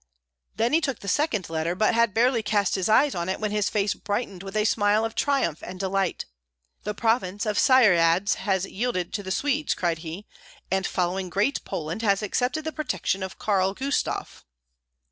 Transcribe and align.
Then 0.55 0.73
he 0.73 0.81
took 0.81 0.97
the 1.01 1.07
second 1.07 1.47
letter, 1.47 1.75
but 1.75 1.93
had 1.93 2.11
barely 2.11 2.41
cast 2.41 2.73
his 2.73 2.89
eyes 2.89 3.13
on 3.13 3.29
it 3.29 3.39
when 3.39 3.51
his 3.51 3.69
face 3.69 3.93
brightened 3.93 4.41
with 4.41 4.57
a 4.57 4.65
smile 4.65 5.05
of 5.05 5.13
triumph 5.13 5.61
and 5.61 5.79
delight, 5.79 6.25
"The 6.81 6.95
province 6.95 7.45
of 7.45 7.59
Syeradz 7.59 8.33
has 8.33 8.65
yielded 8.65 9.13
to 9.13 9.21
the 9.21 9.29
Swedes!" 9.29 9.75
cried 9.75 9.99
he, 9.99 10.25
"and 10.71 10.87
following 10.87 11.29
Great 11.29 11.63
Poland, 11.65 12.01
has 12.01 12.23
accepted 12.23 12.63
the 12.65 12.71
protection 12.73 13.21
of 13.21 13.37
Karl 13.37 13.75
Gustav." 13.75 14.43